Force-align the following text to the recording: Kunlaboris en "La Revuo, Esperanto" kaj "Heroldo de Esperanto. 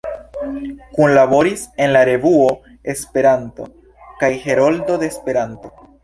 Kunlaboris 0.93 1.65
en 1.83 1.91
"La 1.95 2.01
Revuo, 2.09 2.47
Esperanto" 2.93 3.67
kaj 4.23 4.31
"Heroldo 4.47 4.97
de 5.03 5.11
Esperanto. 5.13 5.71